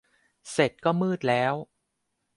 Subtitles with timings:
[0.51, 1.53] เสร็จก็มืดแล้ว